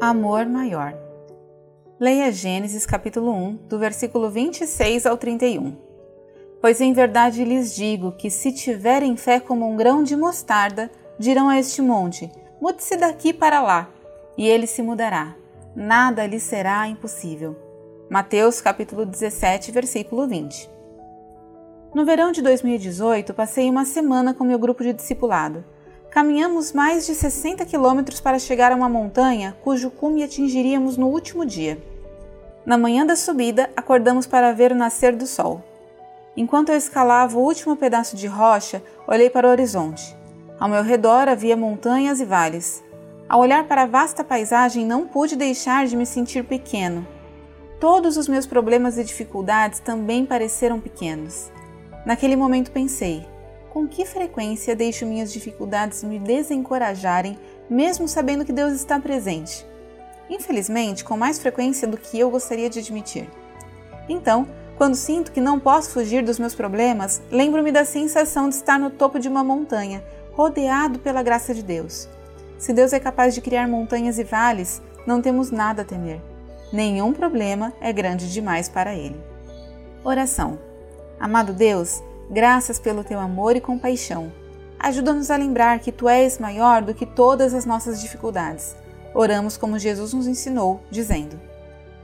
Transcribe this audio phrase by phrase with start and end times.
[0.00, 0.94] Amor maior.
[1.98, 5.74] Leia Gênesis capítulo 1, do versículo 26 ao 31.
[6.60, 11.48] Pois em verdade lhes digo que se tiverem fé como um grão de mostarda, dirão
[11.48, 12.30] a este monte:
[12.60, 13.88] mude-se daqui para lá,
[14.36, 15.34] e ele se mudará.
[15.74, 17.56] Nada lhe será impossível.
[18.10, 20.70] Mateus capítulo 17, versículo 20.
[21.94, 25.64] No verão de 2018, passei uma semana com meu grupo de discipulado.
[26.16, 31.44] Caminhamos mais de 60 quilômetros para chegar a uma montanha cujo cume atingiríamos no último
[31.44, 31.76] dia.
[32.64, 35.62] Na manhã da subida, acordamos para ver o nascer do sol.
[36.34, 40.16] Enquanto eu escalava o último pedaço de rocha, olhei para o horizonte.
[40.58, 42.82] Ao meu redor havia montanhas e vales.
[43.28, 47.06] Ao olhar para a vasta paisagem, não pude deixar de me sentir pequeno.
[47.78, 51.52] Todos os meus problemas e dificuldades também pareceram pequenos.
[52.06, 53.22] Naquele momento pensei:
[53.76, 59.66] com que frequência deixo minhas dificuldades me desencorajarem, mesmo sabendo que Deus está presente?
[60.30, 63.28] Infelizmente, com mais frequência do que eu gostaria de admitir.
[64.08, 68.78] Então, quando sinto que não posso fugir dos meus problemas, lembro-me da sensação de estar
[68.78, 72.08] no topo de uma montanha, rodeado pela graça de Deus.
[72.56, 76.22] Se Deus é capaz de criar montanhas e vales, não temos nada a temer.
[76.72, 79.20] Nenhum problema é grande demais para Ele.
[80.02, 80.58] Oração.
[81.20, 84.32] Amado Deus, graças pelo teu amor e compaixão.
[84.78, 88.76] Ajuda-nos a lembrar que tu és maior do que todas as nossas dificuldades.
[89.14, 91.40] Oramos como Jesus nos ensinou, dizendo: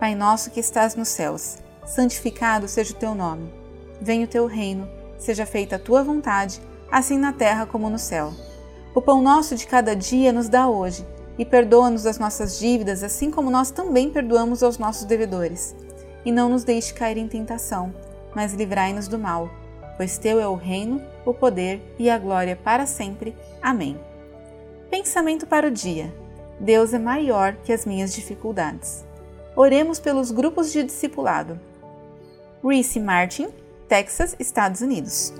[0.00, 3.52] Pai nosso que estás nos céus, santificado seja o teu nome.
[4.00, 8.32] Venha o teu reino, seja feita a tua vontade, assim na terra como no céu.
[8.94, 11.06] O pão nosso de cada dia nos dá hoje,
[11.38, 15.76] e perdoa-nos as nossas dívidas, assim como nós também perdoamos aos nossos devedores.
[16.24, 17.92] E não nos deixe cair em tentação
[18.36, 19.48] mas livrai-nos do mal,
[19.96, 23.34] pois teu é o reino, o poder e a glória para sempre.
[23.62, 23.98] Amém.
[24.90, 26.12] Pensamento para o dia.
[26.60, 29.04] Deus é maior que as minhas dificuldades.
[29.54, 31.58] Oremos pelos grupos de discipulado.
[32.62, 33.48] Reese Martin,
[33.88, 35.32] Texas, Estados Unidos.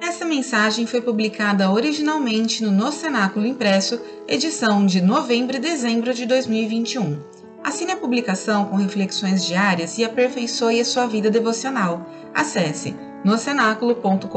[0.00, 6.26] Essa mensagem foi publicada originalmente no No Cenáculo Impresso, edição de novembro e dezembro de
[6.26, 7.33] 2021.
[7.64, 12.06] Assine a publicação com reflexões diárias e aperfeiçoe a sua vida devocional.
[12.34, 12.94] Acesse
[13.24, 14.28] nocenáculo.com.br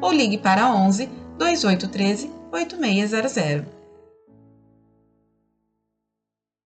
[0.00, 3.77] ou ligue para 11 2813 8600.